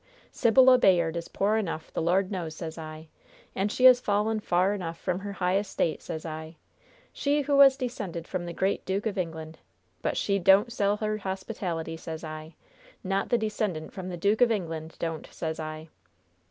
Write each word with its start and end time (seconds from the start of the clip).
Sybilla 0.31 0.79
Bayard 0.79 1.15
is 1.15 1.27
poor 1.27 1.57
enough, 1.57 1.93
the 1.93 2.01
Lord 2.01 2.31
knows, 2.31 2.55
sez 2.55 2.75
I! 2.75 3.07
And 3.55 3.71
she 3.71 3.83
has 3.85 3.99
fallen 4.01 4.39
far 4.39 4.73
enough 4.73 4.99
from 4.99 5.19
her 5.19 5.33
high 5.33 5.57
estate, 5.59 6.01
sez 6.01 6.25
I! 6.25 6.55
She 7.13 7.43
who 7.43 7.55
was 7.57 7.77
descended 7.77 8.27
from 8.27 8.47
the 8.47 8.51
great 8.51 8.83
Duke 8.83 9.05
of 9.05 9.19
England; 9.19 9.59
but 10.01 10.17
she 10.17 10.39
don't 10.39 10.73
sell 10.73 10.97
her 10.97 11.19
hospitality, 11.19 11.97
sez 11.97 12.23
I! 12.23 12.55
Not 13.03 13.29
the 13.29 13.37
descendant 13.37 13.93
from 13.93 14.09
the 14.09 14.17
Duke 14.17 14.41
of 14.41 14.49
England 14.49 14.95
don't, 14.97 15.27
sez 15.29 15.59
I!" 15.59 15.87